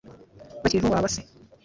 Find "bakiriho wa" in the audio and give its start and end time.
0.61-1.03